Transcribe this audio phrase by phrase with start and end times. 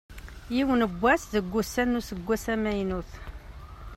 [0.55, 3.09] Yiwen n wass deg wussan n useggas amaynut.